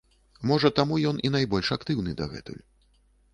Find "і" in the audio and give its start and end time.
1.29-1.31